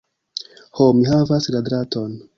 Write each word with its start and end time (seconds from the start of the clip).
Ho, 0.79 0.87
mi 1.01 1.05
havas 1.11 1.51
la 1.57 1.65
draton! 1.69 2.21